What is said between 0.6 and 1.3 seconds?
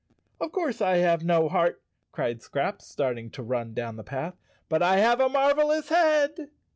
I have